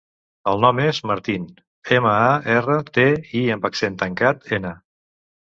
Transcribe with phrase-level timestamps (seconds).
[0.51, 1.45] El nom és Martín:
[1.97, 3.05] ema, a, erra, te,
[3.43, 4.75] i amb accent tancat, ena.